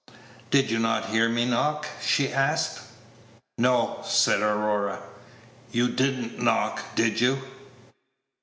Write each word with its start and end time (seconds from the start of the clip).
"Did 0.49 0.71
you 0.71 0.79
not 0.79 1.09
hear 1.09 1.29
me 1.29 1.45
knock?" 1.45 1.87
she 2.03 2.33
asked. 2.33 2.79
"No," 3.59 3.99
said 4.03 4.41
Aurora, 4.41 5.03
"you 5.71 5.89
did 5.89 6.17
n't 6.17 6.39
knock! 6.41 6.83
Did 6.95 7.21
you?" 7.21 7.39